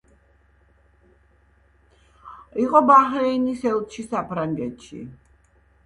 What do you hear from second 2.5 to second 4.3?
იყო ბაჰრეინის ელჩი